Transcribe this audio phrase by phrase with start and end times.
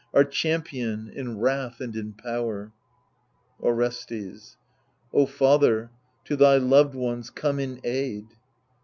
[0.15, 2.73] Our champion, in wrath and in power!
[3.61, 4.57] Orestes
[5.13, 5.91] O father,
[6.25, 8.25] to thy loved ones come in aid.